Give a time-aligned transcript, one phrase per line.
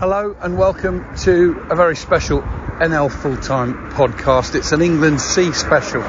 [0.00, 4.54] Hello and welcome to a very special NL full time podcast.
[4.54, 6.00] It's an England C special.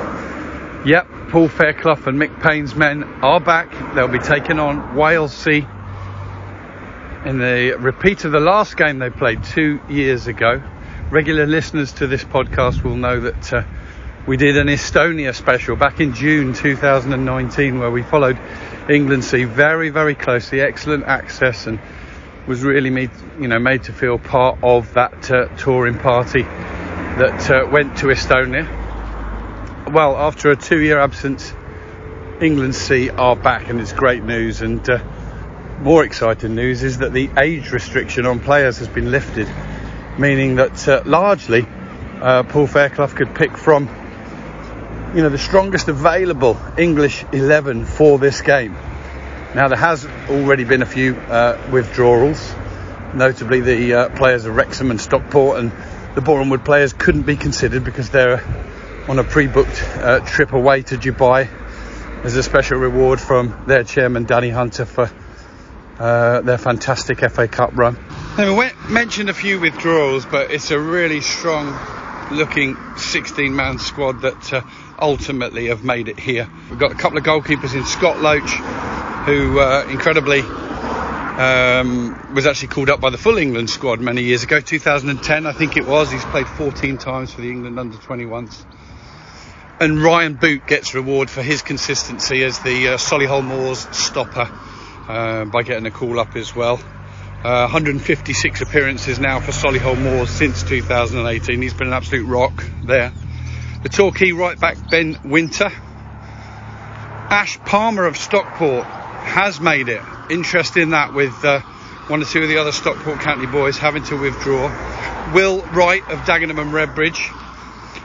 [0.86, 3.70] Yep, Paul Fairclough and Mick Payne's men are back.
[3.94, 5.68] They'll be taking on Wales C
[7.26, 10.64] in the repeat of the last game they played two years ago.
[11.10, 13.64] Regular listeners to this podcast will know that uh,
[14.26, 18.40] we did an Estonia special back in June 2019 where we followed
[18.90, 20.62] England C very, very closely.
[20.62, 21.78] Excellent access and
[22.48, 27.50] was really made, you know, made to feel part of that uh, touring party that
[27.50, 28.68] uh, went to Estonia.
[29.92, 31.54] Well, after a two-year absence,
[32.42, 34.62] England C are back, and it's great news.
[34.62, 35.00] And uh,
[35.82, 39.48] more exciting news is that the age restriction on players has been lifted,
[40.18, 41.66] meaning that uh, largely
[42.22, 43.88] uh, Paul Fairclough could pick from,
[45.16, 48.76] you know, the strongest available English 11 for this game.
[49.54, 52.56] Now, there has already been a few uh, withdrawals,
[53.14, 55.74] notably the uh, players of Wrexham and Stockport, and
[56.16, 58.42] the Wood players couldn't be considered because they're
[59.10, 61.50] on a pre booked uh, trip away to Dubai
[62.24, 65.12] as a special reward from their chairman, Danny Hunter, for
[66.00, 67.98] uh, their fantastic FA Cup run.
[68.38, 71.78] Now, we mentioned a few withdrawals, but it's a really strong
[72.32, 74.62] looking 16 man squad that uh,
[74.98, 76.50] ultimately have made it here.
[76.70, 78.91] We've got a couple of goalkeepers in Scott Loach
[79.26, 84.44] who uh, incredibly um, was actually called up by the full England squad many years
[84.44, 86.12] ago, 2010 I think it was.
[86.12, 88.66] He's played 14 times for the England under 21s.
[89.80, 94.50] And Ryan Boot gets reward for his consistency as the uh, Solihull Moors stopper
[95.08, 96.76] uh, by getting a call up as well.
[97.44, 101.62] Uh, 156 appearances now for Solihull Moors since 2018.
[101.62, 103.12] He's been an absolute rock there.
[103.82, 105.72] The Torquay right back Ben Winter.
[107.32, 108.86] Ash Palmer of Stockport
[109.24, 110.02] has made it.
[110.30, 111.62] Interesting that with uh,
[112.08, 114.68] one or two of the other Stockport County boys having to withdraw.
[115.34, 117.38] Will Wright of Dagenham and Redbridge.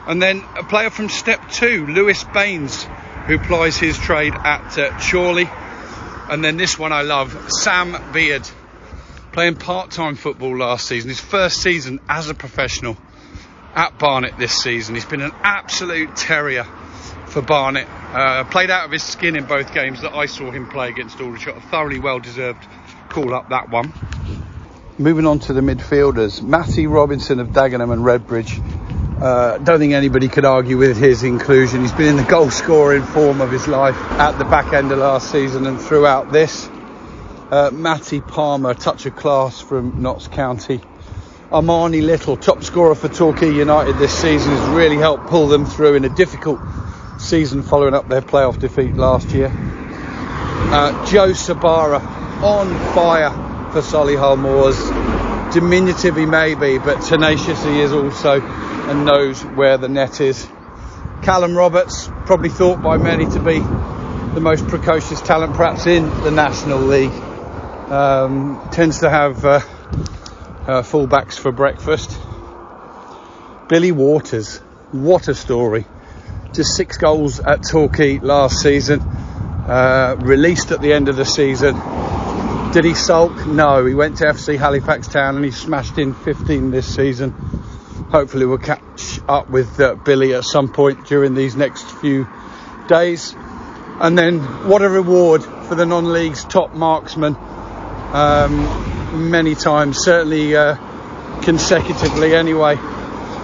[0.07, 2.87] And then a player from step two, Lewis Baines,
[3.27, 5.49] who plies his trade at uh, Chorley.
[6.31, 8.49] And then this one I love, Sam Beard,
[9.33, 12.97] playing part time football last season, his first season as a professional
[13.75, 14.95] at Barnet this season.
[14.95, 16.65] He's been an absolute terrier
[17.27, 17.87] for Barnet.
[18.17, 21.21] Uh, played out of his skin in both games that I saw him play against
[21.21, 21.59] Aldershot.
[21.59, 22.67] A thoroughly well deserved
[23.11, 23.93] call up that one.
[24.97, 29.21] Moving on to the midfielders, Matty Robinson of Dagenham and Redbridge.
[29.21, 31.83] Uh, don't think anybody could argue with his inclusion.
[31.83, 34.99] He's been in the goal scoring form of his life at the back end of
[34.99, 36.71] last season and throughout this.
[37.51, 40.81] Uh, Matty Palmer, touch of class from Notts County.
[41.51, 45.97] Armani Little, top scorer for Torquay United this season, has really helped pull them through
[45.97, 46.59] in a difficult
[47.27, 49.51] season following up their playoff defeat last year.
[49.53, 51.99] Uh, Joe Sbarra
[52.43, 53.31] on fire
[53.73, 54.79] for Solihull Moors.
[55.53, 60.47] Diminutive he may be, but tenacious he is also and knows where the net is.
[61.23, 66.31] Callum Roberts, probably thought by many to be the most precocious talent perhaps in the
[66.31, 67.11] National League.
[67.91, 72.17] Um, tends to have uh, uh, fullbacks for breakfast.
[73.69, 74.59] Billy Waters,
[74.93, 75.87] what a story
[76.57, 79.01] just six goals at Torquay last season.
[79.01, 81.75] Uh, released at the end of the season.
[82.73, 83.47] Did he sulk?
[83.47, 83.85] No.
[83.85, 87.33] He went to FC Halifax Town and he smashed in 15 this season.
[88.11, 92.27] Hopefully, we'll catch up with uh, Billy at some point during these next few
[92.89, 93.35] days.
[94.01, 97.37] And then, what a reward for the non league's top marksman.
[97.37, 100.77] Um, many times, certainly uh,
[101.43, 102.77] consecutively anyway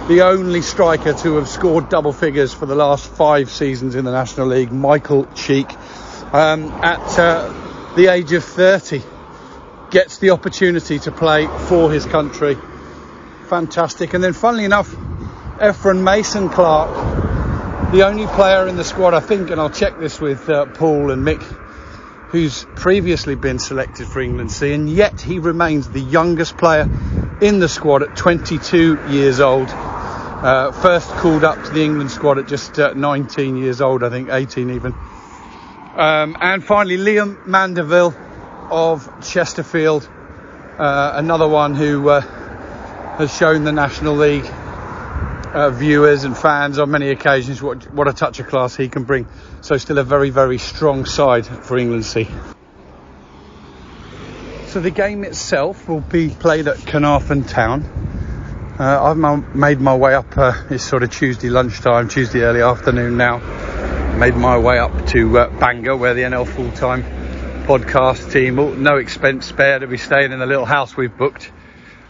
[0.07, 4.11] the only striker to have scored double figures for the last five seasons in the
[4.11, 5.67] National League, Michael Cheek,
[6.33, 9.01] um, at uh, the age of 30,
[9.91, 12.57] gets the opportunity to play for his country.
[13.47, 14.13] Fantastic.
[14.13, 14.93] And then, funnily enough,
[15.61, 20.19] Ephron Mason Clark, the only player in the squad, I think, and I'll check this
[20.19, 21.41] with uh, Paul and Mick,
[22.29, 26.89] who's previously been selected for England C, and yet he remains the youngest player
[27.41, 29.69] in the squad at 22 years old.
[30.43, 34.09] Uh, first called up to the England squad at just uh, 19 years old, I
[34.09, 34.93] think, 18 even.
[35.95, 38.13] Um, and finally, Liam Mandeville
[38.69, 40.05] of Chesterfield,
[40.77, 44.43] uh, another one who uh, has shown the National League
[45.53, 49.05] uh, viewers and fans on many occasions what, what a touch of class he can
[49.05, 49.25] bring.
[49.61, 52.27] So, still a very, very strong side for England C.
[54.67, 58.12] So, the game itself will be played at Caernarfon Town.
[58.79, 60.35] Uh, I've made my way up.
[60.35, 63.37] Uh, it's sort of Tuesday lunchtime, Tuesday early afternoon now.
[64.17, 67.03] Made my way up to uh, Bangor, where the NL full time
[67.67, 71.51] podcast team, no expense spared, to be staying in the little house we've booked.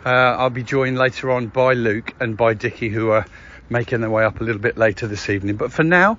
[0.06, 3.26] Uh, I'll be joined later on by Luke and by Dicky, who are
[3.70, 5.58] making their way up a little bit later this evening.
[5.58, 6.18] But for now,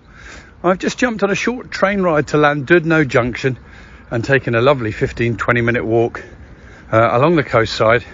[0.62, 3.58] I've just jumped on a short train ride to Llandudno Junction
[4.10, 6.22] and taken a lovely 15 20 minute walk
[6.92, 8.04] uh, along the coastside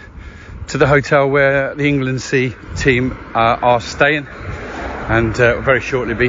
[0.71, 6.15] to the hotel where the England C team uh, are staying and uh, very shortly
[6.15, 6.29] be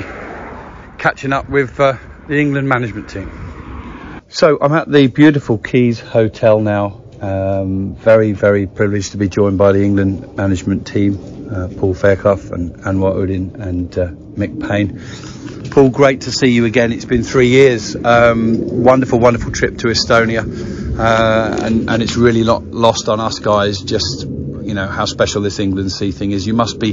[0.97, 1.97] catching up with uh,
[2.27, 3.29] the England management team.
[4.29, 7.03] So I'm at the beautiful Keys Hotel now.
[7.21, 11.19] Um, very, very privileged to be joined by the England management team,
[11.53, 14.99] uh, Paul Fairclough and Anwar Uddin and uh, Mick Payne.
[15.71, 16.91] Paul, great to see you again.
[16.91, 17.95] It's been three years.
[17.95, 20.43] Um, wonderful, wonderful trip to Estonia,
[20.99, 23.79] uh, and, and it's really not lost on us guys.
[23.79, 26.45] Just you know how special this England C thing is.
[26.45, 26.91] You must be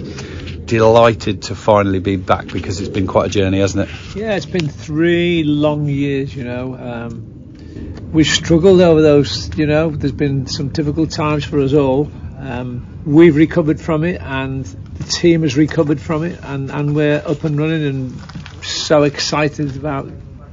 [0.64, 4.16] delighted to finally be back because it's been quite a journey, hasn't it?
[4.16, 6.32] Yeah, it's been three long years.
[6.32, 9.50] You know, um, we've struggled over those.
[9.58, 12.08] You know, there's been some difficult times for us all.
[12.38, 17.22] Um, we've recovered from it, and the team has recovered from it, and, and we're
[17.24, 20.10] up and running, and so excited about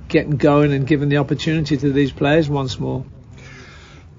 [0.07, 3.05] getting going and giving the opportunity to these players once more.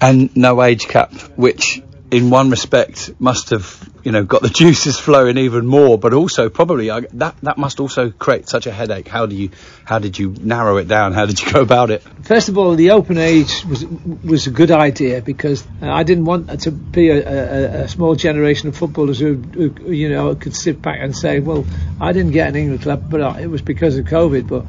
[0.00, 4.98] And no age cap, which in one respect must have you know got the juices
[4.98, 9.08] flowing even more but also probably that that must also create such a headache.
[9.08, 9.50] How do you
[9.84, 11.12] how did you narrow it down?
[11.12, 12.02] How did you go about it?
[12.22, 16.24] First of all the open age was was a good idea because uh, I didn't
[16.24, 20.54] want to be a, a, a small generation of footballers who, who, you know could
[20.54, 21.64] sit back and say well
[22.00, 24.48] I didn't get an England club but uh, it was because of COVID.
[24.48, 24.64] But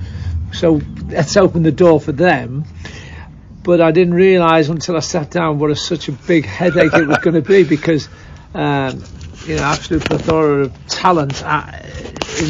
[0.54, 2.66] so let's open the door for them
[3.68, 7.06] but I didn't realise until I sat down what a, such a big headache it
[7.06, 8.08] was going to be because
[8.54, 9.04] um,
[9.46, 11.86] you know absolute plethora of talent at,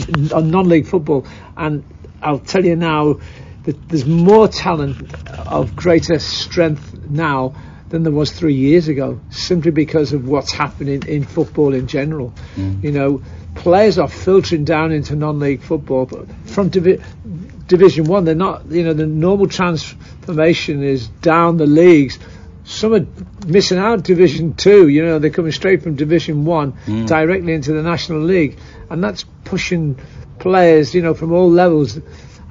[0.10, 1.26] in, on non-league football,
[1.58, 1.84] and
[2.22, 3.20] I'll tell you now
[3.64, 5.12] that there's more talent
[5.48, 7.56] of greater strength now
[7.90, 12.32] than there was three years ago, simply because of what's happening in football in general.
[12.56, 12.84] Mm.
[12.84, 13.24] You know,
[13.56, 17.02] players are filtering down into non-league football, but from divi-
[17.68, 18.66] Division One, they're not.
[18.72, 22.18] You know, the normal transformation is down the leagues.
[22.64, 23.06] Some are
[23.46, 24.88] missing out Division Two.
[24.88, 27.08] You know, they're coming straight from Division One mm.
[27.08, 28.58] directly into the National League,
[28.90, 30.00] and that's pushing
[30.40, 30.96] players.
[30.96, 32.00] You know, from all levels,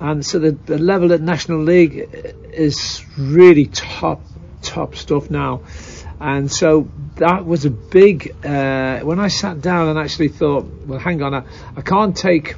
[0.01, 2.09] and so the, the level at National League
[2.53, 4.23] is really top
[4.63, 5.63] top stuff now.
[6.19, 8.35] And so that was a big.
[8.45, 11.43] Uh, when I sat down and actually thought, well, hang on, I,
[11.77, 12.55] I can't take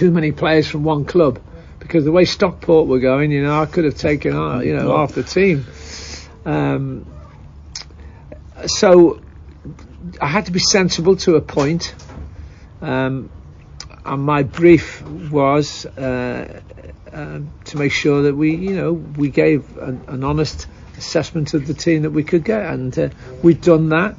[0.00, 1.38] too many players from one club
[1.78, 4.96] because the way Stockport were going, you know, I could have taken, uh, you know,
[4.96, 5.66] half the team.
[6.46, 7.04] Um,
[8.64, 9.20] so
[10.18, 11.94] I had to be sensible to a point.
[12.80, 13.28] Um,
[14.06, 16.62] and my brief was uh,
[17.12, 20.66] uh, to make sure that we, you know, we gave an, an honest
[20.96, 23.10] assessment of the team that we could get, and uh,
[23.42, 24.16] we've done that.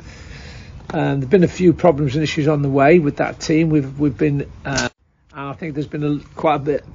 [0.94, 3.72] Um, there've been a few problems and issues on the way with that team.
[3.72, 4.52] We've we've been,
[5.36, 6.86] uh, I think there's been a, quite a bit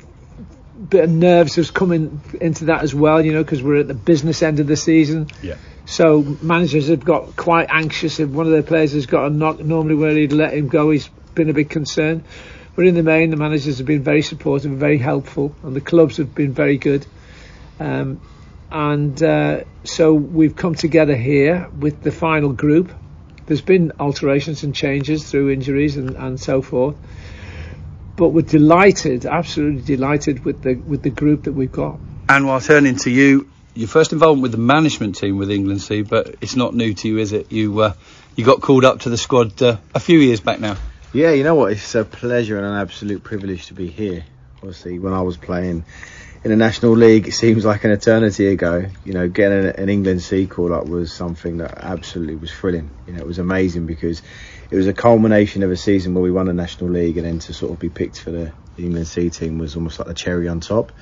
[0.91, 3.25] bit of nerves has come in, into that as well.
[3.25, 5.29] You know, because we're at the business end of the season.
[5.43, 5.57] Yeah.
[5.87, 9.61] So managers have got quite anxious if one of their players has got a knock.
[9.61, 12.25] Normally, where he'd let him go, he's been a big concern.
[12.75, 15.81] But in the main, the managers have been very supportive and very helpful, and the
[15.81, 17.07] clubs have been very good.
[17.81, 18.21] Um,
[18.71, 22.93] and uh, so we've come together here with the final group.
[23.47, 26.97] There's been alterations and changes through injuries and, and so forth,
[28.17, 31.99] but we're delighted, absolutely delighted with the with the group that we've got.
[32.29, 36.37] Anwar turning to you, your first involvement with the management team with England C, but
[36.41, 37.53] it's not new to you, is it?
[37.53, 37.93] You uh,
[38.35, 40.77] you got called up to the squad uh, a few years back now.
[41.13, 41.73] Yeah, you know what?
[41.73, 44.25] It's a pleasure and an absolute privilege to be here.
[44.59, 45.85] Obviously, when I was playing
[46.45, 48.87] in the National League, it seems like an eternity ago.
[49.05, 52.91] You know, getting an England C call up was something that absolutely was thrilling.
[53.07, 54.23] You know, it was amazing because
[54.71, 57.39] it was a culmination of a season where we won the National League, and then
[57.41, 60.49] to sort of be picked for the, England C team was almost like the cherry
[60.49, 60.93] on top.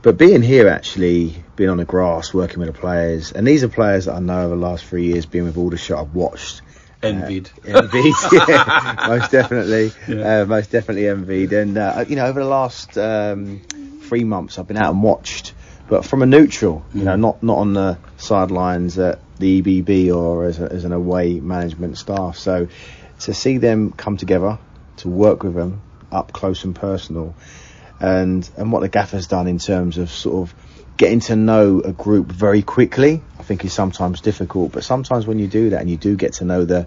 [0.00, 3.68] But being here, actually, being on the grass, working with the players, and these are
[3.68, 6.14] players that I know over the last three years, being with all the Aldershot, I've
[6.14, 6.62] watched.
[7.02, 7.50] Envied.
[7.66, 8.14] Uh, envied,
[8.48, 9.92] yeah, most definitely.
[10.08, 10.42] Yeah.
[10.42, 11.52] Uh, most definitely envied.
[11.52, 13.60] And, uh, you know, over the last um,
[14.02, 15.54] three months I've been out and watched,
[15.88, 17.20] but from a neutral, you know, mm.
[17.20, 21.98] not not on the sidelines at the EBB or as, a, as an away management
[21.98, 22.36] staff.
[22.36, 22.68] So
[23.20, 24.58] to see them come together,
[24.98, 27.34] to work with them up close and personal,
[28.00, 30.54] and and what the gaffer's done in terms of sort of
[30.96, 34.72] getting to know a group very quickly, I think is sometimes difficult.
[34.72, 36.86] But sometimes when you do that and you do get to know the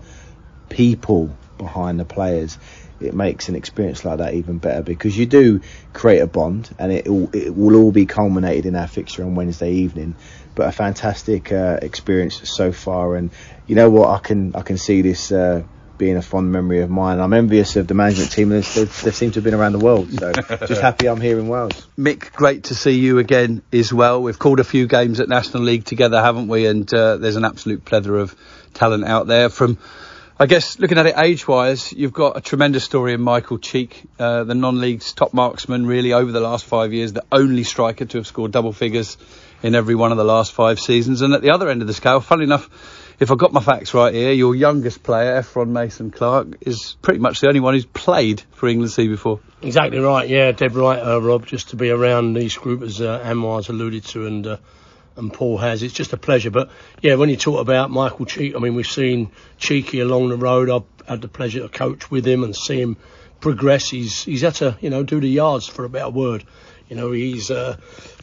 [0.70, 2.58] people behind the players,
[3.00, 5.62] it makes an experience like that even better because you do
[5.94, 9.36] create a bond, and it will, it will all be culminated in our fixture on
[9.36, 10.16] Wednesday evening.
[10.54, 13.32] But a fantastic uh, experience so far, and
[13.68, 15.32] you know what, I can I can see this.
[15.32, 15.64] Uh,
[15.98, 17.20] being a fond memory of mine.
[17.20, 18.50] I'm envious of the management team.
[18.50, 20.12] They, they, they seem to have been around the world.
[20.12, 20.32] So
[20.66, 21.86] just happy I'm here in Wales.
[21.96, 24.24] Mick, great to see you again as well.
[24.24, 26.66] We've called a few games at National League together, haven't we?
[26.66, 28.36] And uh, there's an absolute plethora of
[28.74, 29.50] talent out there.
[29.50, 29.78] From,
[30.42, 34.44] I guess, looking at it age-wise, you've got a tremendous story in Michael Cheek, uh,
[34.44, 38.26] the non-league's top marksman, really over the last five years, the only striker to have
[38.26, 39.18] scored double figures
[39.62, 41.22] in every one of the last five seasons.
[41.22, 42.68] And at the other end of the scale, funnily enough
[43.20, 47.20] if I got my facts right here, your youngest player, Ephron Mason Clark, is pretty
[47.20, 49.42] much the only one who's played for England C before.
[49.62, 51.46] Exactly right, yeah, dead right, uh, Rob.
[51.46, 54.58] Just to be around this group, as uh, Anwar's alluded to, and uh,
[55.16, 56.52] and Paul has, it's just a pleasure.
[56.52, 56.70] But
[57.02, 60.70] yeah, when you talk about Michael Cheek, I mean, we've seen Cheeky along the road.
[60.70, 62.98] I've had the pleasure to coach with him and see him
[63.40, 63.90] progress.
[63.90, 66.44] He's he's had to you know do the yards for a better word.
[66.88, 67.78] You know, he's uh,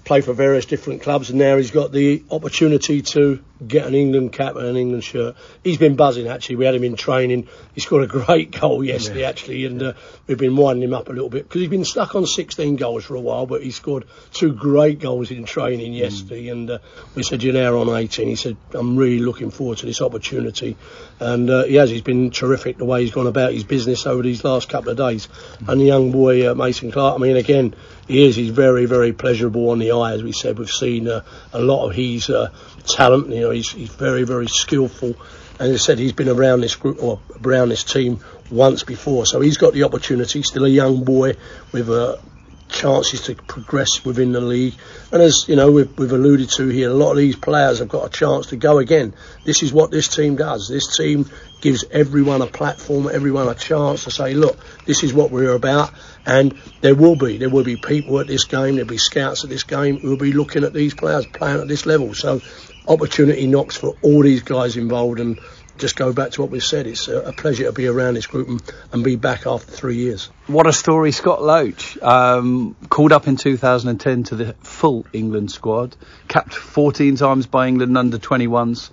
[0.09, 4.33] played for various different clubs, and now he's got the opportunity to get an England
[4.33, 5.37] cap and an England shirt.
[5.63, 6.57] He's been buzzing actually.
[6.57, 7.47] We had him in training.
[7.75, 9.29] He scored a great goal yesterday yeah.
[9.29, 9.93] actually, and uh,
[10.27, 13.05] we've been winding him up a little bit because he's been stuck on 16 goals
[13.05, 15.99] for a while, but he scored two great goals in training mm.
[15.99, 16.47] yesterday.
[16.47, 16.53] Mm.
[16.53, 16.79] And uh,
[17.15, 18.29] we said you're now on 18.
[18.29, 20.79] He said I'm really looking forward to this opportunity,
[21.21, 21.91] and uh, he has.
[21.91, 24.97] He's been terrific the way he's gone about his business over these last couple of
[24.97, 25.29] days.
[25.59, 25.69] Mm.
[25.69, 27.17] And the young boy uh, Mason Clark.
[27.17, 27.75] I mean, again,
[28.09, 28.35] he is.
[28.35, 30.59] He's very very pleasurable on the eye, as we said.
[30.59, 31.23] We've seen uh,
[31.53, 32.51] a lot of his uh,
[32.87, 33.29] talent.
[33.29, 35.15] You know, he's, he's very, very skillful.
[35.61, 39.27] And as I said, he's been around this group or around this team once before,
[39.27, 40.43] so he's got the opportunity.
[40.43, 41.35] Still a young boy
[41.73, 42.17] with uh,
[42.69, 44.75] chances to progress within the league.
[45.13, 47.89] And as you know, we've, we've alluded to here, a lot of these players have
[47.89, 49.15] got a chance to go again.
[49.45, 50.69] This is what this team does.
[50.69, 51.29] This team
[51.61, 55.91] gives everyone a platform, everyone a chance to say, look, this is what we're about.
[56.25, 59.51] And there will be, there will be people at this game, there'll be scouts at
[59.51, 62.15] this game who will be looking at these players playing at this level.
[62.15, 62.41] So
[62.87, 65.39] opportunity knocks for all these guys involved and
[65.79, 66.87] just go back to what we've said.
[66.87, 70.31] It's a, pleasure to be around this group and, and, be back after three years.
[70.47, 71.97] What a story, Scott Loach.
[72.03, 77.97] Um, called up in 2010 to the full England squad, capped 14 times by England
[77.97, 78.91] under 21s.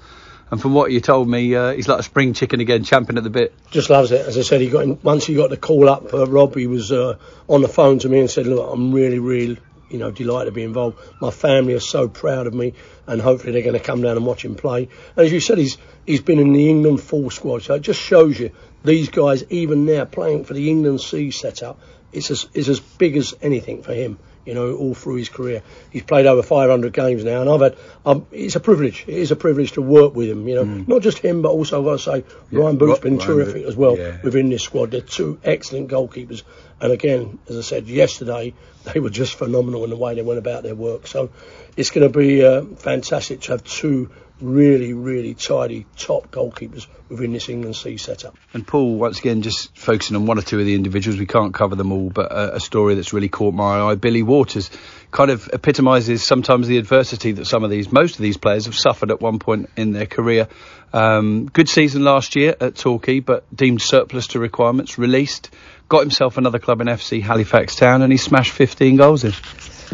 [0.51, 3.23] And from what you told me, uh, he's like a spring chicken again, champing at
[3.23, 3.53] the bit.
[3.71, 4.25] Just loves it.
[4.25, 6.67] As I said, he got in, once he got the call up, uh, Rob, he
[6.67, 7.17] was uh,
[7.49, 9.57] on the phone to me and said, "Look, I'm really, really
[9.95, 10.99] you know, delighted to be involved.
[11.21, 12.73] My family are so proud of me,
[13.07, 14.89] and hopefully they're going to come down and watch him play.
[15.15, 18.01] And as you said, he's he's been in the England full squad, so it just
[18.01, 18.51] shows you
[18.83, 21.79] these guys, even now playing for the England C setup,
[22.11, 24.19] it's as is as big as anything for him.
[24.45, 27.77] You know, all through his career, he's played over 500 games now, and I've had.
[28.05, 29.03] Um, it's a privilege.
[29.07, 30.47] It is a privilege to work with him.
[30.47, 30.87] You know, mm.
[30.87, 33.63] not just him, but also I've got to say yeah, Ryan Boot's been Ryan terrific
[33.63, 33.67] Boot.
[33.67, 34.17] as well yeah.
[34.23, 34.91] within this squad.
[34.91, 36.43] They're two excellent goalkeepers,
[36.79, 38.53] and again, as I said yesterday,
[38.93, 41.07] they were just phenomenal in the way they went about their work.
[41.07, 41.31] So
[41.75, 44.11] it's going to be uh, fantastic to have two
[44.41, 48.35] really, really tidy top goalkeepers within this England C setup.
[48.53, 51.53] And Paul, once again, just focusing on one or two of the individuals, we can't
[51.53, 53.95] cover them all, but a, a story that's really caught my eye.
[53.95, 54.69] Billy Waters
[55.11, 58.75] kind of epitomises sometimes the adversity that some of these, most of these players have
[58.75, 60.47] suffered at one point in their career.
[60.91, 65.49] Um, good season last year at Torquay, but deemed surplus to requirements, released,
[65.87, 69.33] got himself another club in FC Halifax Town, and he smashed 15 goals in.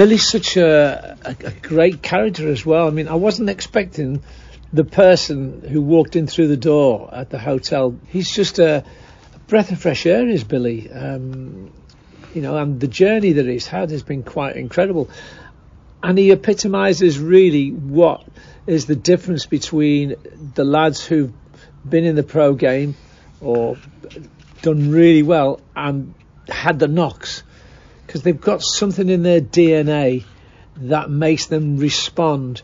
[0.02, 2.88] Billy's such a, a, a, great character as well.
[2.88, 4.24] I mean, I wasn't expecting
[4.74, 7.96] the person who walked in through the door at the hotel.
[8.08, 8.84] He's just a,
[9.46, 10.92] breath of fresh air, is Billy.
[10.92, 11.72] Um,
[12.34, 15.08] you know, and the journey that he's had has been quite incredible.
[16.02, 18.26] And he epitomises really what
[18.66, 20.16] is the difference between
[20.56, 21.32] the lads who've
[21.88, 22.96] been in the pro game
[23.40, 23.78] or
[24.64, 26.16] done really well and
[26.50, 27.44] had the knocks
[28.12, 30.26] because they've got something in their DNA
[30.76, 32.62] that makes them respond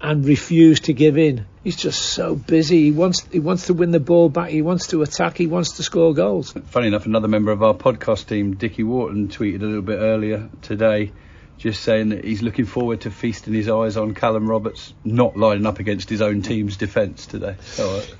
[0.00, 1.44] and refuse to give in.
[1.62, 2.84] He's just so busy.
[2.84, 4.48] He wants he wants to win the ball back.
[4.48, 5.36] He wants to attack.
[5.36, 6.54] He wants to score goals.
[6.68, 10.48] Funny enough, another member of our podcast team, Dickie Wharton, tweeted a little bit earlier
[10.62, 11.12] today
[11.58, 15.66] just saying that he's looking forward to feasting his eyes on Callum Roberts not lining
[15.66, 17.56] up against his own team's defence today.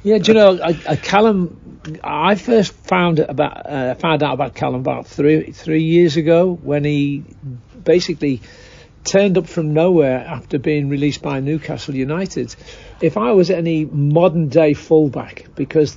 [0.03, 4.55] Yeah, do you know, I, I, Callum, I first found about uh, found out about
[4.55, 7.25] Callum about three three years ago when he
[7.83, 8.41] basically
[9.05, 12.55] turned up from nowhere after being released by Newcastle United.
[13.01, 15.97] If I was any modern day fullback, because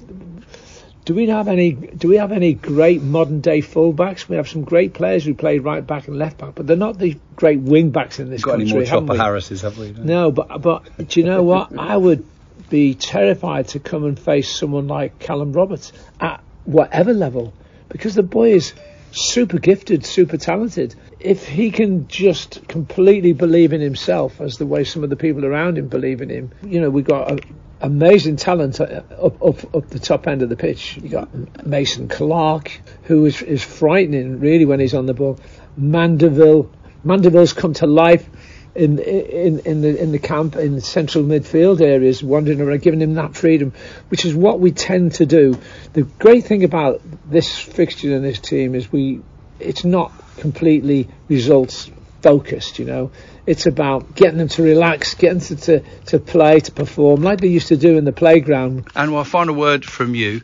[1.10, 1.72] do we have any?
[1.72, 4.30] Do we have any great modern day fullbacks?
[4.30, 7.00] We have some great players who play right back and left back, but they're not
[7.00, 8.68] the great wing backs in this Got country.
[8.68, 9.90] Got any more Chopper Harrises, have we?
[9.92, 11.76] No, but but do you know what?
[11.76, 12.24] I would
[12.70, 17.54] be terrified to come and face someone like Callum Roberts at whatever level,
[17.88, 18.76] because the boy is
[19.10, 20.94] super gifted, super talented.
[21.20, 25.44] If he can just completely believe in himself, as the way some of the people
[25.44, 27.40] around him believe in him, you know, we've got a,
[27.82, 30.98] amazing talent up, up up the top end of the pitch.
[30.98, 35.40] You got Mason Clark, who is is frightening really when he's on the ball.
[35.78, 36.70] Mandeville,
[37.04, 38.28] Mandeville's come to life
[38.76, 43.02] in in in the in the camp in the central midfield areas, wandering around, giving
[43.02, 43.74] him that freedom,
[44.10, 45.58] which is what we tend to do.
[45.94, 49.22] The great thing about this fixture and this team is we,
[49.60, 51.92] it's not completely results
[52.22, 52.80] focused.
[52.80, 53.12] You know,
[53.46, 57.48] it's about getting them to relax, getting them to, to play, to perform like they
[57.48, 58.88] used to do in the playground.
[58.96, 60.42] And our final word from you.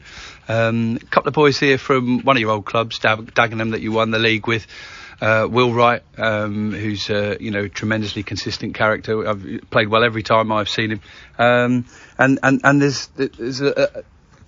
[0.47, 3.91] Um, a couple of boys here from one of your old clubs, Dagenham, that you
[3.91, 4.67] won the league with.
[5.21, 9.25] Uh, Will Wright, um, who's uh, you know tremendously consistent character.
[9.25, 11.01] I've played well every time I've seen him,
[11.39, 11.85] um,
[12.17, 14.03] and and and there's there's a, a,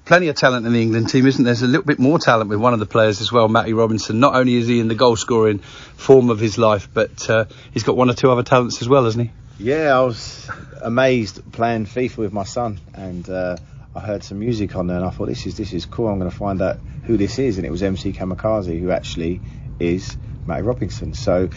[0.08, 1.54] plenty of talent in the England team, isn't there?
[1.54, 4.22] There's a little bit more talent with one of the players as well, Matty Robinson.
[4.22, 7.84] Not only is he in the goal scoring form of his life, but uh, he's
[7.84, 9.34] got one or two other talents as well, hasn't he?
[9.60, 10.50] Yeah, I was
[10.82, 13.58] amazed playing FIFA with my son, and uh,
[13.94, 16.08] I heard some music on there, and I thought this is this is cool.
[16.08, 19.42] I'm going to find out who this is, and it was MC Kamikaze, who actually
[19.78, 21.16] is Matty Robinson.
[21.16, 21.50] So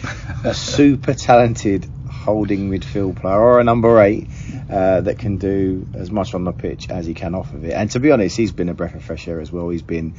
[0.43, 1.89] a super talented
[2.21, 4.27] holding midfield player or a number eight
[4.69, 7.71] uh, that can do as much on the pitch as he can off of it.
[7.71, 9.69] And to be honest, he's been a breath of fresh air as well.
[9.69, 10.13] He's been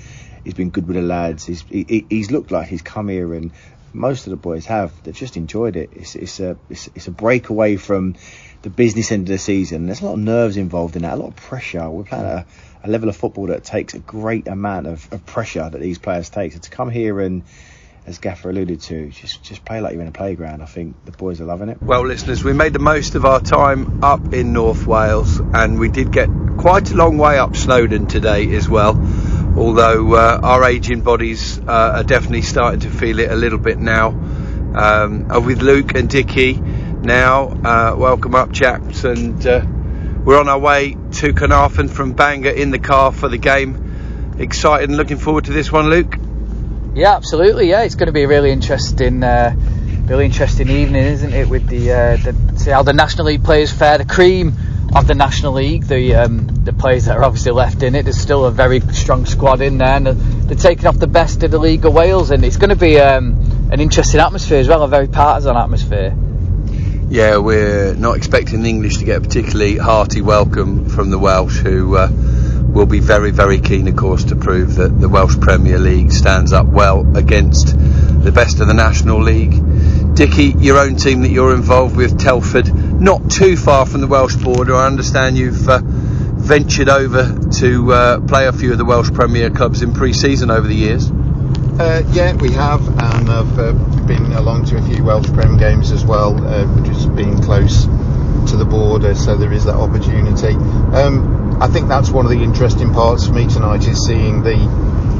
[0.45, 1.47] he's been good with the lads.
[1.47, 3.53] He's he, he's looked like he's come here and
[3.93, 4.93] most of the boys have.
[5.03, 5.91] They've just enjoyed it.
[5.95, 8.17] It's it's a it's, it's a break away from
[8.63, 9.87] the business end of the season.
[9.87, 11.89] There's a lot of nerves involved in that, a lot of pressure.
[11.89, 12.47] We're playing a,
[12.85, 16.31] a level of football that takes a great amount of, of pressure that these players
[16.31, 16.53] take.
[16.53, 17.43] So to come here and
[18.05, 20.63] as Gaffer alluded to, just just play like you're in a playground.
[20.63, 21.81] I think the boys are loving it.
[21.83, 25.89] Well, listeners, we made the most of our time up in North Wales, and we
[25.89, 26.29] did get
[26.59, 28.97] quite a long way up Snowdon today as well.
[29.57, 33.79] Although uh, our aging bodies uh, are definitely starting to feel it a little bit
[33.79, 34.09] now.
[34.09, 39.63] Um, with Luke and Dicky now, uh, welcome up, chaps, and uh,
[40.25, 44.37] we're on our way to Caernarfon from Bangor in the car for the game.
[44.39, 46.17] Excited and looking forward to this one, Luke.
[46.95, 47.71] Yeah, absolutely.
[47.71, 49.55] Yeah, it's going to be a really interesting, uh,
[50.05, 51.49] really interesting evening, isn't it?
[51.49, 54.53] With the, uh, the see how the National League players fare, the cream
[54.95, 58.03] of the National League, the um, the players that are obviously left in it.
[58.03, 61.51] There's still a very strong squad in there, and they're taking off the best of
[61.51, 64.83] the League of Wales, and it's going to be um, an interesting atmosphere as well,
[64.83, 66.14] a very partisan atmosphere.
[67.09, 71.57] Yeah, we're not expecting the English to get a particularly hearty welcome from the Welsh,
[71.57, 71.97] who.
[71.97, 72.09] Uh,
[72.73, 76.53] will be very, very keen, of course, to prove that the Welsh Premier League stands
[76.53, 77.77] up well against
[78.25, 80.15] the best of the National League.
[80.15, 84.37] Dickie, your own team that you're involved with, Telford, not too far from the Welsh
[84.37, 84.75] border.
[84.75, 89.51] I understand you've uh, ventured over to uh, play a few of the Welsh Premier
[89.51, 91.11] clubs in pre-season over the years.
[91.11, 93.73] Uh, yeah, we have, and I've uh,
[94.07, 98.57] been along to a few Welsh Prem games as well, uh, just being close to
[98.57, 100.55] the border, so there is that opportunity.
[100.95, 104.57] Um, I think that's one of the interesting parts for me tonight is seeing the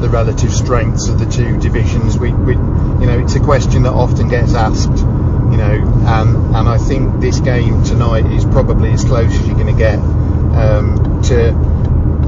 [0.01, 2.17] the relative strengths of the two divisions.
[2.17, 6.67] We, we you know, it's a question that often gets asked, you know, and and
[6.67, 11.21] I think this game tonight is probably as close as you're going to get um,
[11.23, 11.53] to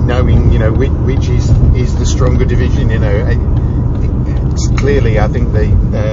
[0.06, 2.90] knowing, you know, which, which, is is the stronger division.
[2.90, 3.28] You know,
[4.54, 5.66] it's clearly I think the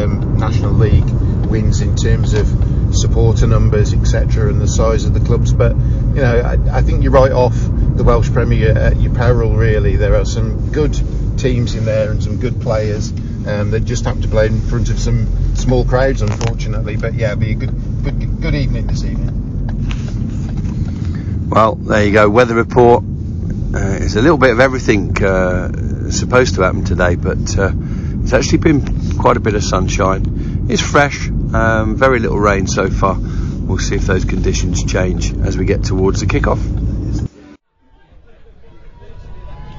[0.04, 1.06] um, National League
[1.52, 2.48] wins in terms of
[2.96, 5.52] supporter numbers, etc., and the size of the clubs.
[5.52, 9.54] But you know, I, I think you're right off the Welsh Premier at your peril.
[9.54, 10.98] Really, there are some good
[11.36, 13.12] teams in there and some good players.
[13.46, 16.96] Um, they just have to play in front of some small crowds, unfortunately.
[16.96, 19.38] But yeah, be a good, good, good evening this evening.
[21.50, 22.30] Well, there you go.
[22.30, 23.04] Weather report.
[23.04, 27.72] Uh, it's a little bit of everything uh, supposed to happen today, but uh,
[28.22, 30.41] it's actually been quite a bit of sunshine.
[30.68, 33.18] It's fresh, um, very little rain so far.
[33.18, 36.60] We'll see if those conditions change as we get towards the kickoff.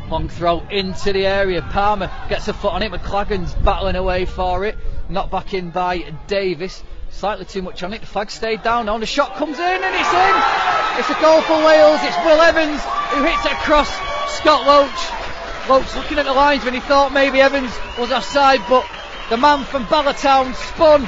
[0.10, 1.62] Long throw into the area.
[1.62, 2.92] Palmer gets a foot on it.
[2.92, 4.78] McLagan's battling away for it.
[5.10, 6.84] Not back in by Davis.
[7.10, 8.02] Slightly too much on it.
[8.02, 8.86] The flag stayed down.
[8.86, 11.00] Now the shot comes in and it's in.
[11.00, 12.00] It's a goal for Wales.
[12.04, 13.90] It's Will Evans who hits it across
[14.38, 15.70] Scott Loach.
[15.70, 18.86] Loach looking at the lines when he thought maybe Evans was offside, but
[19.30, 21.08] the man from Bala Town spun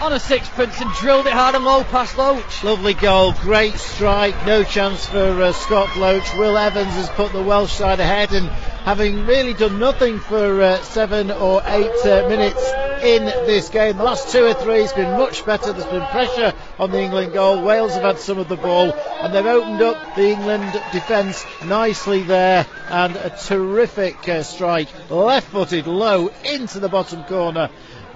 [0.00, 2.62] on a sixpence and drilled it hard and low past Loach.
[2.62, 6.34] Lovely goal, great strike, no chance for uh, Scott Loach.
[6.34, 10.82] Will Evans has put the Welsh side ahead and having really done nothing for uh,
[10.82, 13.96] seven or eight uh, minutes in this game.
[13.96, 15.72] The last two or three has been much better.
[15.72, 17.62] There's been pressure on the England goal.
[17.62, 22.22] Wales have had some of the ball and they've opened up the England defence nicely
[22.22, 27.70] there and a terrific uh, strike left footed low into the bottom corner.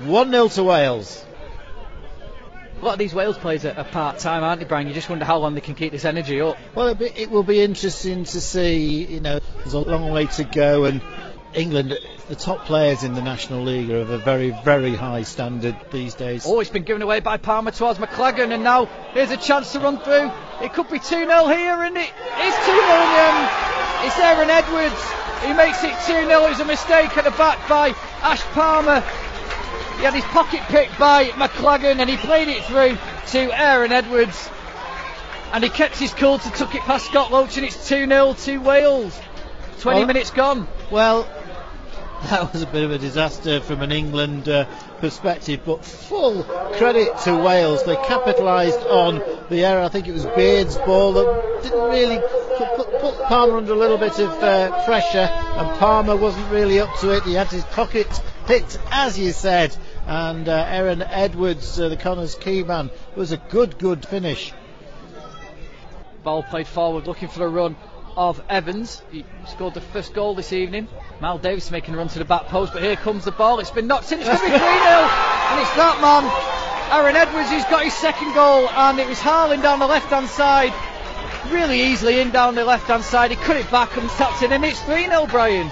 [0.05, 1.25] 1 0 to Wales.
[2.81, 4.89] A lot of these Wales players are, part time, aren't they, Brian?
[4.89, 6.57] You just wonder how long they can keep this energy up.
[6.75, 9.05] Well, it will be interesting to see.
[9.05, 11.03] You know, there's a long way to go, and
[11.55, 15.75] England, the top players in the National League are of a very, very high standard
[15.91, 16.45] these days.
[16.47, 19.81] Oh, it's been given away by Palmer towards McClagan, and now here's a chance to
[19.81, 20.31] run through.
[20.63, 22.11] It could be 2 0 here, and it
[22.41, 23.51] is 2 0 in the end.
[24.07, 25.03] It's Aaron Edwards.
[25.45, 26.45] He makes it 2 0.
[26.47, 29.01] It was a mistake at the back by Ash Palmer.
[29.97, 32.97] He had his pocket picked by McClagan and he played it through
[33.33, 34.49] to Aaron Edwards.
[35.53, 38.35] And he kept his cool to tuck it past Scott Loach and it's 2 0
[38.35, 39.19] to Wales.
[39.81, 40.69] 20 Well- minutes gone.
[40.91, 41.23] Well,
[42.25, 44.65] that was a bit of a disaster from an England uh,
[44.99, 47.85] perspective, but full credit to Wales.
[47.85, 49.83] They capitalised on the error.
[49.83, 52.19] I think it was Beard's ball that didn't really
[52.77, 56.99] put, put, Palmer under a little bit of uh, pressure, and Palmer wasn't really up
[56.99, 57.23] to it.
[57.23, 58.09] He had his pocket
[58.47, 59.77] picked, as you said,
[60.09, 64.53] and uh, Aaron Edwards, uh, the Connah's Quay man, was a good, good finish.
[66.25, 67.77] Ball played forward, looking for a run
[68.21, 69.01] of Evans.
[69.11, 70.89] He scored the first goal this evening.
[71.23, 73.61] Mal Davis making a run to the back post, but here comes the ball.
[73.61, 74.21] It's been knocked in.
[74.21, 74.61] It's going to be 3 0.
[74.61, 76.29] And it's that man,
[76.93, 78.69] Aaron Edwards, who's got his second goal.
[78.69, 80.75] And it was Harlan down the left hand side.
[81.51, 83.31] Really easily in down the left hand side.
[83.31, 84.65] He cut it back and tapped it in.
[84.65, 85.71] It's 3 0, Brian.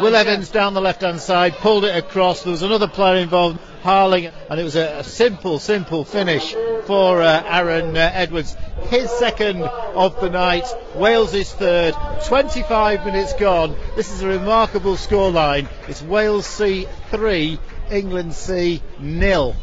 [0.00, 2.44] Will Evans down the left hand side, pulled it across.
[2.44, 6.54] There was another player involved, Harling, and it was a, a simple, simple finish
[6.86, 8.56] for uh, Aaron uh, Edwards.
[8.88, 10.64] His second of the night,
[10.94, 11.94] Wales' is third.
[12.26, 13.76] 25 minutes gone.
[13.96, 15.68] This is a remarkable scoreline.
[15.88, 17.58] It's Wales C 3,
[17.90, 19.54] England C nil.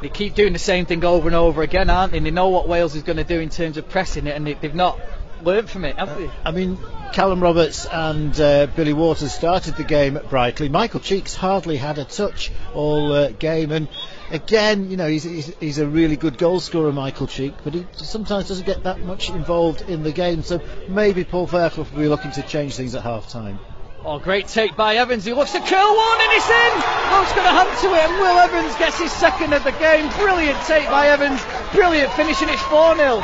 [0.00, 2.18] They keep doing the same thing over and over again, aren't they?
[2.18, 4.46] And they know what Wales is going to do in terms of pressing it, and
[4.46, 4.98] they, they've not
[5.42, 6.30] learnt from it, have they?
[6.44, 6.78] I mean,
[7.12, 10.68] Callum Roberts and uh, Billy Waters started the game brightly.
[10.68, 13.88] Michael Cheeks hardly had a touch all uh, game, and
[14.30, 17.86] again, you know, he's, he's, he's a really good goal scorer, Michael Cheek, but he
[17.92, 20.42] sometimes doesn't get that much involved in the game.
[20.42, 23.58] So maybe Paul Fairclough will be looking to change things at half time.
[24.02, 25.26] Oh, great take by Evans.
[25.26, 26.72] He looks to curl one and it's in.
[27.12, 30.08] Luke's going to hunt to it, and Will Evans gets his second of the game.
[30.16, 31.38] Brilliant take by Evans.
[31.74, 33.22] Brilliant finish, it's 4 0.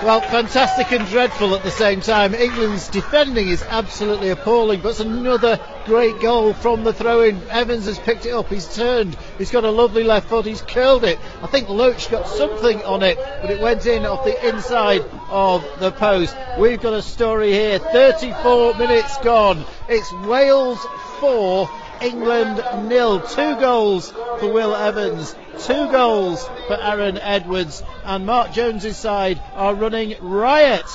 [0.00, 2.32] Well, fantastic and dreadful at the same time.
[2.32, 7.42] England's defending is absolutely appalling, but it's another great goal from the throw in.
[7.50, 11.02] Evans has picked it up, he's turned, he's got a lovely left foot, he's curled
[11.02, 11.18] it.
[11.42, 15.64] I think Loach got something on it, but it went in off the inside of
[15.80, 16.36] the post.
[16.60, 19.64] We've got a story here 34 minutes gone.
[19.88, 20.78] It's Wales
[21.18, 21.68] 4.
[22.00, 23.20] England nil.
[23.20, 29.74] Two goals for Will Evans, two goals for Aaron Edwards, and Mark Jones's side are
[29.74, 30.86] running riot.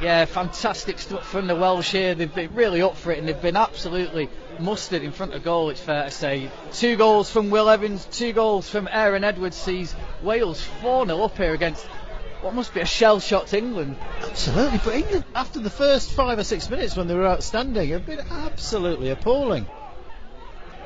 [0.00, 2.14] Yeah, fantastic stuff from the Welsh here.
[2.14, 4.28] They've been really up for it and they've been absolutely
[4.60, 6.50] mustard in front of goal, it's fair to say.
[6.72, 11.36] Two goals from Will Evans, two goals from Aaron Edwards sees Wales 4 0 up
[11.36, 11.84] here against
[12.42, 13.96] what must be a shell shocked England.
[14.22, 18.06] Absolutely, but England, after the first five or six minutes when they were outstanding, have
[18.06, 19.66] been absolutely appalling.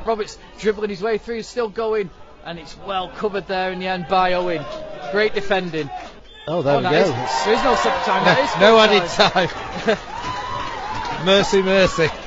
[0.05, 2.11] Roberts dribbling his way through, still going,
[2.45, 4.65] and it's well covered there in the end by Owen.
[5.13, 5.89] Great defending.
[6.49, 6.91] Oh, there Oh, we go.
[6.91, 8.25] is- there is no second time.
[8.61, 9.49] no full added time.
[9.49, 11.25] time.
[11.27, 12.09] mercy, mercy.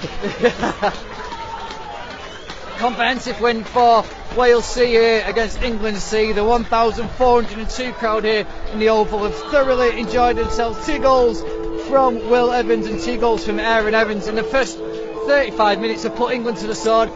[2.78, 4.04] Comprehensive win for
[4.36, 6.34] Wales C here against England C.
[6.34, 10.86] The 1,402 crowd here in the Oval have thoroughly enjoyed themselves.
[10.86, 11.42] Two goals
[11.88, 16.16] from Will Evans and two goals from Aaron Evans in the first 35 minutes have
[16.16, 17.10] put England to the sword.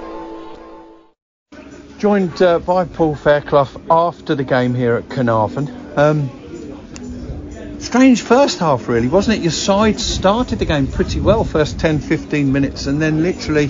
[1.98, 5.98] Joined uh, by Paul Fairclough after the game here at Caernarfon.
[5.98, 9.42] Um, strange first half, really, wasn't it?
[9.42, 13.68] Your side started the game pretty well, first 10 15 minutes, and then literally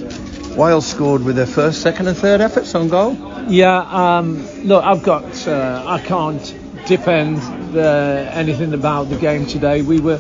[0.56, 3.29] Wales scored with their first, second, and third efforts on goal.
[3.50, 6.40] Yeah, um, look, I've got, uh, I can't
[6.86, 7.38] defend
[7.74, 9.82] the, anything about the game today.
[9.82, 10.20] We were,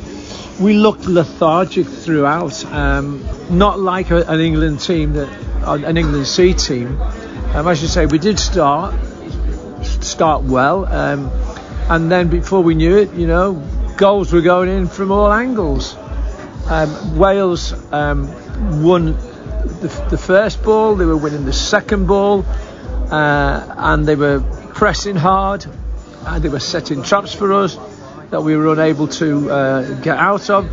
[0.59, 5.29] we looked lethargic throughout, um, not like a, an England team that,
[5.61, 6.99] an England C team.
[7.53, 8.95] Um, I should say we did start,
[9.83, 11.29] start well, um,
[11.87, 13.63] and then before we knew it, you know,
[13.95, 15.95] goals were going in from all angles.
[16.67, 19.13] Um, Wales um, won
[19.81, 22.43] the, the first ball, they were winning the second ball,
[23.11, 24.39] uh, and they were
[24.73, 25.65] pressing hard,
[26.25, 27.77] and they were setting traps for us
[28.29, 30.65] that we were unable to uh, get out of.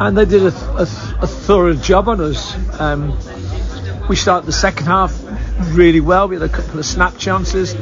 [0.00, 2.54] and they did a, a, a thorough job on us.
[2.80, 3.16] Um,
[4.08, 5.16] we started the second half
[5.74, 6.28] really well.
[6.28, 7.74] We had a couple of snap chances,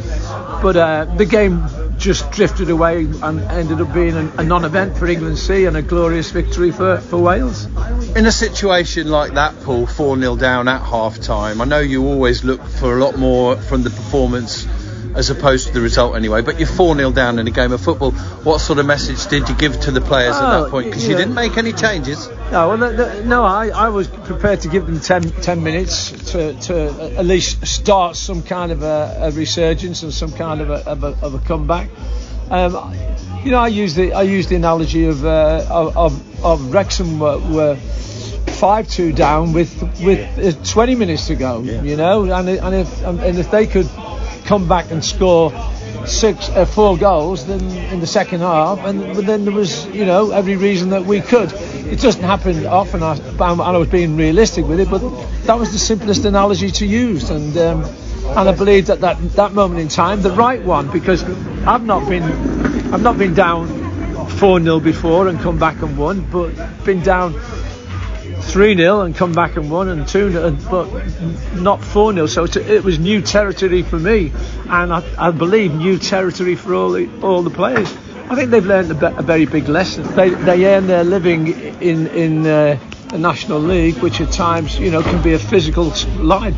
[0.62, 1.64] but uh, the game
[2.00, 6.30] just drifted away and ended up being a, non-event for England C and a glorious
[6.30, 7.66] victory for, for Wales.
[8.16, 12.06] In a situation like that, Paul, 4 0 down at half time, I know you
[12.06, 14.66] always look for a lot more from the performance
[15.14, 17.80] as opposed to the result anyway, but you're 4 0 down in a game of
[17.82, 18.12] football.
[18.12, 20.86] What sort of message did you give to the players at Oh, that point?
[20.86, 22.28] Because you didn't make any changes.
[22.50, 26.10] No, well, the, the, no, I, I was prepared to give them 10, 10 minutes
[26.32, 30.68] to, to at least start some kind of a, a resurgence and some kind of
[30.68, 31.88] a, of a, of a comeback.
[32.50, 32.92] Um,
[33.44, 37.38] you know, I used the I used the analogy of uh, of, of, Wrexham were,
[37.38, 41.60] were five two down with with uh, 20 minutes to go.
[41.62, 43.88] You know, and and if and if they could
[44.44, 45.52] come back and score
[46.06, 47.60] six uh, four goals then
[47.92, 51.20] in the second half and but then there was you know every reason that we
[51.20, 51.52] could.
[51.52, 55.00] It doesn't happen often I, and I was being realistic with it but
[55.44, 59.52] that was the simplest analogy to use and um, and I believe that, that that
[59.52, 61.22] moment in time the right one because
[61.66, 62.22] I've not been
[62.92, 67.34] I've not been down 4-0 before and come back and won but been down
[68.38, 70.86] 3 0 and come back and won, and 2 0, but
[71.54, 72.26] not 4 0.
[72.26, 74.32] So it was new territory for me,
[74.68, 77.92] and I, I believe new territory for all the, all the players.
[78.28, 80.04] I think they've learned a, be- a very big lesson.
[80.14, 84.90] They, they earn their living in, in uh, the National League, which at times you
[84.90, 86.54] know can be a physical line.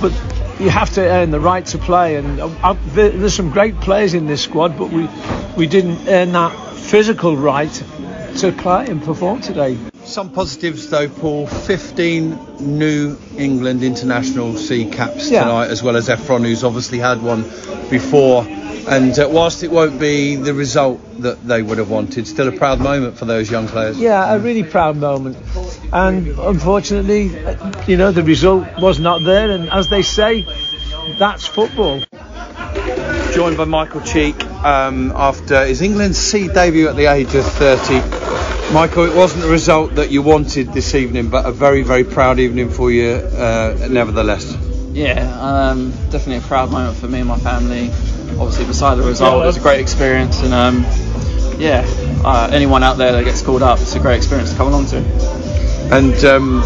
[0.00, 0.12] But
[0.60, 3.80] you have to earn the right to play, and uh, uh, there- there's some great
[3.80, 5.08] players in this squad, but we,
[5.56, 7.72] we didn't earn that physical right
[8.36, 9.78] to play and perform today.
[10.10, 11.46] Some positives though, Paul.
[11.46, 15.44] 15 new England international C caps Yeah.
[15.44, 17.42] tonight, as well as Ephron, who's obviously had one
[17.90, 18.44] before.
[18.88, 22.52] And uh, whilst it won't be the result that they would have wanted, still a
[22.52, 24.00] proud moment for those young players.
[24.00, 25.36] Yeah, a really proud moment.
[25.92, 29.52] And unfortunately, uh, you know, the result was not there.
[29.52, 30.44] And as they say,
[31.20, 32.02] that's football.
[33.32, 38.59] Joined by Michael Cheek um, after his England C debut at the age of 30.
[38.72, 42.38] Michael, it wasn't the result that you wanted this evening, but a very, very proud
[42.38, 44.56] evening for you, uh, nevertheless.
[44.92, 47.88] Yeah, um, definitely a proud moment for me and my family.
[48.38, 50.82] Obviously, beside the result, it was a great experience, and um,
[51.58, 51.84] yeah,
[52.24, 54.86] uh, anyone out there that gets called up, it's a great experience to come along
[54.86, 54.98] to.
[55.90, 56.62] And um,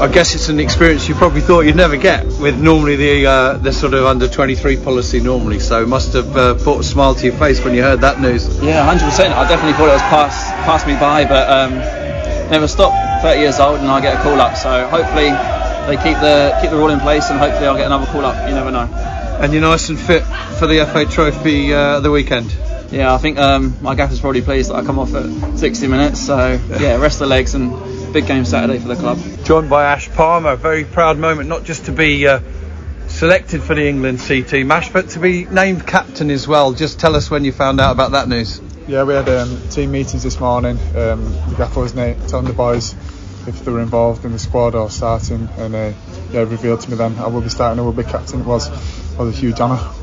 [0.00, 3.52] I guess it's an experience you probably thought you'd never get with normally the uh,
[3.58, 5.60] the sort of under 23 policy normally.
[5.60, 8.20] So it must have uh, brought a smile to your face when you heard that
[8.20, 8.46] news.
[8.60, 9.30] Yeah, 100%.
[9.30, 11.74] I definitely thought it was past passed me by, but um,
[12.50, 12.92] never stop.
[13.22, 14.56] 30 years old, and I get a call up.
[14.56, 15.30] So hopefully,
[15.86, 18.48] they keep the keep the rule in place, and hopefully, I'll get another call up.
[18.48, 18.88] You never know.
[19.40, 20.24] And you're nice and fit
[20.58, 22.52] for the FA Trophy uh, the weekend.
[22.90, 26.20] Yeah, I think um, my gaffer's probably pleased that I come off at 60 minutes.
[26.26, 27.72] So yeah, rest the legs and
[28.12, 29.18] big game Saturday for the club.
[29.44, 32.40] Joined by Ash Palmer, a very proud moment, not just to be uh,
[33.08, 36.72] selected for the England C team, Ash, but to be named captain as well.
[36.72, 38.60] Just tell us when you found out about that news.
[38.86, 40.78] Yeah, we had um, team meetings this morning.
[40.94, 42.94] Um, the gaffer was na- telling the boys
[43.46, 45.92] if they were involved in the squad or starting, and uh,
[46.32, 48.40] yeah, revealed to me then I will be starting, I will be captain.
[48.40, 48.68] It was
[49.16, 50.01] was a huge honour.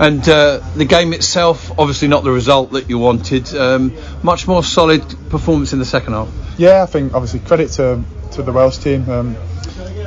[0.00, 3.54] And uh, the game itself, obviously not the result that you wanted.
[3.54, 6.28] Um, much more solid performance in the second half.
[6.56, 9.08] Yeah, I think obviously credit to to the Welsh team.
[9.10, 9.36] Um,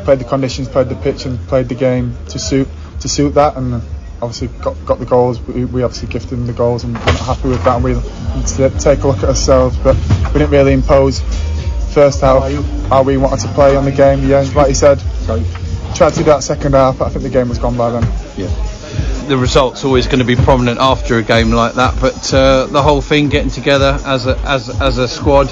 [0.03, 2.67] played the conditions, played the pitch, and played the game to suit
[3.01, 3.83] to suit that, and
[4.19, 5.39] obviously got got the goals.
[5.41, 7.75] We, we obviously gifted them the goals, and we're not happy with that.
[7.75, 9.95] And we need to take a look at ourselves, but
[10.33, 11.21] we didn't really impose
[11.93, 12.51] first half
[12.89, 14.27] how we wanted to play on the game.
[14.27, 14.99] Yeah, like you said,
[15.93, 18.03] tried to do that second half, but I think the game was gone by then.
[19.27, 22.81] The result's always going to be prominent after a game like that, but uh, the
[22.81, 25.51] whole thing getting together as a as as a squad.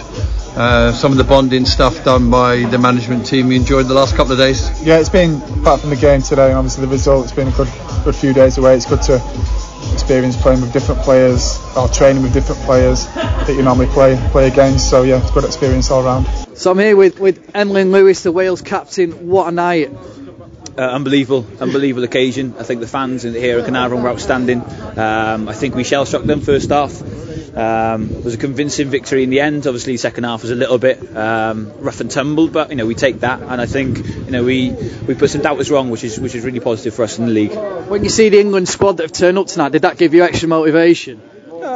[0.54, 3.50] Uh, some of the bonding stuff done by the management team.
[3.52, 4.70] You enjoyed the last couple of days.
[4.84, 7.24] Yeah, it's been apart from the game today, and obviously the result.
[7.24, 7.70] It's been a good
[8.04, 8.76] good few days away.
[8.76, 9.22] It's good to
[9.94, 14.48] experience playing with different players or training with different players that you normally play play
[14.48, 14.90] against.
[14.90, 16.28] So yeah, it's a good experience all round.
[16.58, 19.30] So I'm here with, with Emlyn Lewis, the Wales captain.
[19.30, 19.90] What a night.
[20.78, 22.56] Uh, unbelievable, unbelievable occasion.
[22.58, 24.62] I think the fans in here at Caernarfon were outstanding.
[24.98, 27.02] Um, I think we shell struck them first half.
[27.56, 29.68] Um, it was a convincing victory in the end.
[29.68, 32.96] Obviously, second half was a little bit um, rough and tumble, but you know we
[32.96, 36.18] take that, and I think you know we we put some doubters wrong, which is
[36.18, 37.54] which is really positive for us in the league.
[37.90, 40.24] When you see the England squad that have turned up tonight, did that give you
[40.24, 41.22] extra motivation?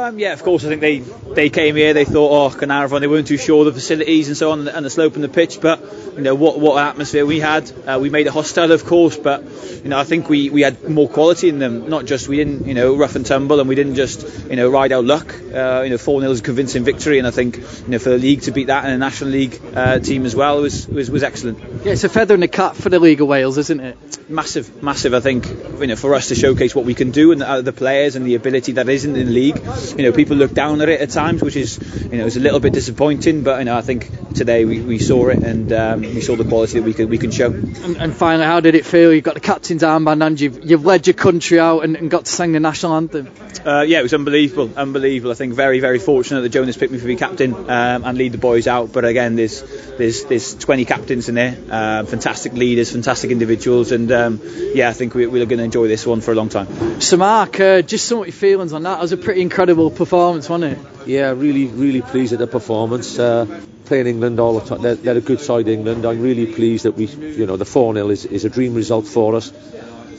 [0.06, 0.64] Um, yeah, of course.
[0.64, 1.92] I think they, they came here.
[1.92, 3.00] They thought, oh, Caernarfon.
[3.00, 5.28] They weren't too sure of the facilities and so on, and the slope and the
[5.28, 5.60] pitch.
[5.60, 5.80] But
[6.16, 7.70] you know what what atmosphere we had.
[7.86, 9.42] Uh, we made it hostile, of course, but
[9.82, 11.88] you know I think we, we had more quality in them.
[11.88, 14.70] Not just we didn't you know rough and tumble, and we didn't just you know
[14.70, 15.34] ride out luck.
[15.34, 18.10] Uh, you know four 0 is a convincing victory, and I think you know for
[18.10, 21.10] the league to beat that and a National League uh, team as well was, was
[21.10, 21.58] was excellent.
[21.84, 24.30] Yeah, it's a feather in the cap for the League of Wales, isn't it?
[24.30, 25.12] Massive, massive.
[25.12, 27.72] I think you know for us to showcase what we can do and the, the
[27.72, 29.56] players and the ability that isn't in the league.
[29.96, 31.78] You know people look down at it at times, which is
[32.10, 34.98] you know it's a little bit disappointing, but you know I think today we, we
[34.98, 37.50] saw it and um, we saw the quality that we can we can show.
[37.50, 39.12] And, and, finally, how did it feel?
[39.12, 42.26] You've got the captain's armband and you've, you've led your country out and, and got
[42.26, 43.32] to sing the national anthem.
[43.64, 45.32] Uh, yeah, it was unbelievable, unbelievable.
[45.32, 48.32] I think very, very fortunate that Jonas picked me for be captain um, and lead
[48.32, 48.92] the boys out.
[48.92, 49.62] But again, there's
[49.96, 54.40] there's there's 20 captains in there, uh, fantastic leaders, fantastic individuals, and um,
[54.74, 57.00] yeah, I think we, we're going to enjoy this one for a long time.
[57.00, 58.98] So, Mark, uh, just some of your feelings on that.
[58.98, 60.78] It was a pretty incredible performance, wasn't it?
[61.06, 63.18] Yeah, really, really pleased at the performance.
[63.18, 66.04] Uh, playing England all the time, they're, they're, a good side, England.
[66.04, 69.06] I'm really pleased that we, you know, the 4 0 is, is a dream result
[69.06, 69.52] for us.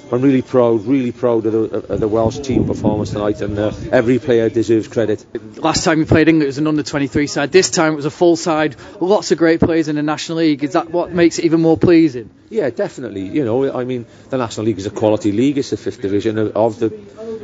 [0.10, 3.74] I'm really proud, really proud of the, of the Welsh team performance tonight, and uh,
[3.92, 5.26] every player deserves credit.
[5.62, 7.52] Last time we played England, it was an under 23 side.
[7.52, 8.78] This time it was a full side.
[9.02, 10.64] Lots of great players in the National League.
[10.64, 12.30] Is that what makes it even more pleasing?
[12.50, 13.28] Yeah, definitely.
[13.28, 15.58] You know, I mean, the National League is a quality league.
[15.58, 16.90] It's the fifth division of the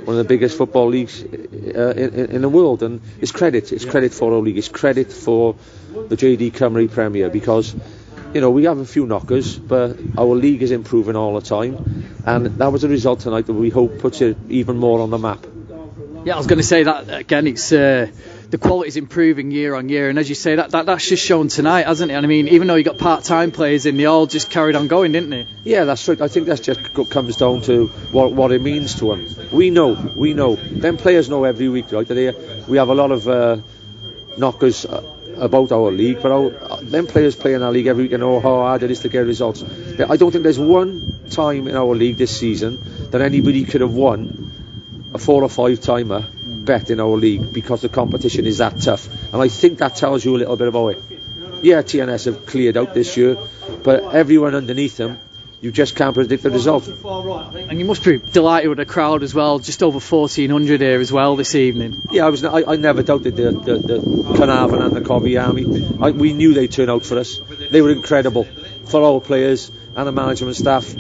[0.06, 3.72] one of the biggest football leagues uh, in, in, the world, and it's credit.
[3.72, 4.58] It's credit for our league.
[4.58, 5.56] It's credit for
[6.10, 7.76] the JD Cymru Premier because
[8.34, 12.22] you know, we have a few knockers, but our league is improving all the time,
[12.26, 15.20] and that was a result tonight that we hope puts it even more on the
[15.20, 15.46] map.
[16.26, 17.48] Yeah, I was going to say that again.
[17.48, 18.08] It's uh,
[18.54, 21.26] the quality is improving year on year, and as you say, that, that that's just
[21.26, 22.14] shown tonight, hasn't it?
[22.14, 24.86] And I mean, even though you got part-time players in, they all just carried on
[24.86, 25.48] going, didn't they?
[25.64, 26.22] Yeah, that's right.
[26.22, 29.26] I think that just comes down to what what it means to them.
[29.52, 30.54] We know, we know.
[30.56, 32.08] Them players know every week, right?
[32.08, 32.30] They,
[32.68, 33.58] we have a lot of uh,
[34.38, 34.86] knockers.
[34.86, 35.02] Uh,
[35.36, 38.40] about our league, but our, them players play in our league every week and know
[38.40, 39.64] how hard it is to get results.
[40.08, 42.78] I don't think there's one time in our league this season
[43.10, 44.52] that anybody could have won
[45.12, 46.28] a four or five timer
[46.64, 49.08] bet in our league because the competition is that tough.
[49.34, 51.04] And I think that tells you a little bit about it.
[51.62, 53.38] Yeah, TNS have cleared out this year,
[53.84, 55.20] but everyone underneath them
[55.64, 56.86] you just can't predict the result.
[56.90, 61.10] And you must be delighted with the crowd as well, just over 1,400 here as
[61.10, 62.02] well this evening.
[62.12, 62.44] Yeah, I was.
[62.44, 65.64] I, I never doubted the, the, the Caernarfon and the Cofi Army.
[66.02, 67.40] I, we knew they'd turn out for us.
[67.72, 68.44] They were incredible
[68.88, 70.94] for our players and the management staff.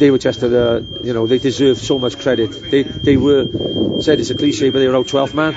[0.00, 2.48] They were just, a, you know, they deserve so much credit.
[2.70, 5.54] They, they were, said it's a cliche, but they were our 12th man.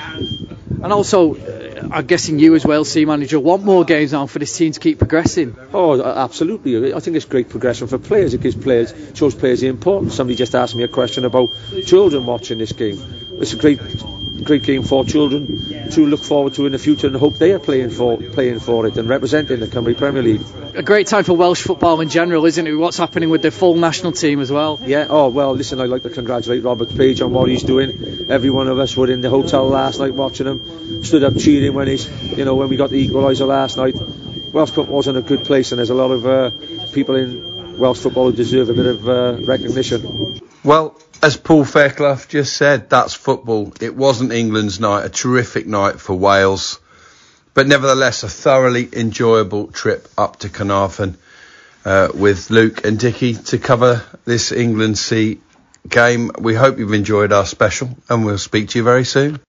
[0.82, 4.38] And also, uh, I'm guessing you as well, C manager, want more games on for
[4.38, 5.56] this team to keep progressing.
[5.72, 6.92] Oh, absolutely.
[6.92, 8.34] I think it's great progression for players.
[8.34, 10.14] It gives players, shows players the importance.
[10.14, 11.54] Somebody just asked me a question about
[11.86, 12.98] children watching this game.
[13.40, 13.80] It's a great,
[14.44, 17.58] great game for children to look forward to in the future and hope they are
[17.58, 20.42] playing for, playing for it and representing the Cymru Premier League.
[20.76, 22.72] A great time for Welsh football in general, isn't it?
[22.72, 24.80] What's happening with the full national team as well?
[24.84, 25.06] Yeah.
[25.08, 28.26] Oh well, listen, I'd like to congratulate Robert Page on what he's doing.
[28.28, 31.74] Every one of us were in the hotel last night watching him, stood up cheering
[31.74, 33.94] when he's, you know, when we got the equaliser last night.
[34.52, 36.50] Welsh football was in a good place, and there's a lot of uh,
[36.92, 40.40] people in Welsh football who deserve a bit of uh, recognition.
[40.64, 43.72] Well, as Paul Fairclough just said, that's football.
[43.80, 46.80] It wasn't England's night, a terrific night for Wales,
[47.54, 51.14] but nevertheless a thoroughly enjoyable trip up to Caernarfon
[51.84, 55.40] uh, with Luke and Dicky to cover this England C
[55.88, 56.30] game.
[56.38, 59.40] We hope you've enjoyed our special, and we'll speak to you very soon.